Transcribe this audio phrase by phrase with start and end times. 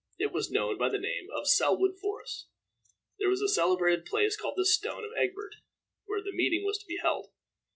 [0.17, 2.47] It was known by the name of Selwood Forest.
[3.19, 5.57] There was a celebrated place called the Stone of Egbert,
[6.07, 7.29] where the meeting was to be held.